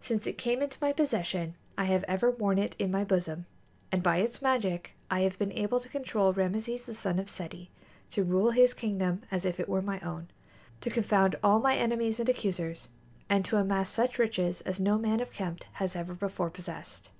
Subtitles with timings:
[0.00, 3.44] Since it came into my possession I have ever worn it in my bosom,
[3.92, 7.68] and by its magic I have been able to control Rameses the son of Seti,
[8.12, 10.28] to rule his kingdom as if it were my own,
[10.80, 12.88] to confound all my enemies and accusers,
[13.28, 17.10] and to amass such riches as no man of Qemt has ever before possessed.